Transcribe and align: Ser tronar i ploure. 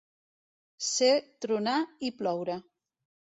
Ser 0.85 1.11
tronar 1.45 1.75
i 2.09 2.13
ploure. 2.23 2.57